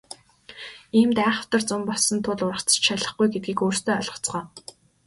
Иймд 0.97 1.17
айхавтар 1.27 1.61
зун 1.69 1.83
болсон 1.89 2.17
тул 2.25 2.39
ургац 2.47 2.69
ч 2.79 2.83
шалихгүй 2.87 3.27
гэдгийг 3.31 3.59
өөрсдөө 3.65 3.93
ойлгоцгоо. 3.97 4.41